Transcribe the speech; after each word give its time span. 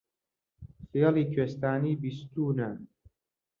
فێڵی 0.89 1.23
کوێستانی 1.33 1.99
بیستوونە 2.01 2.69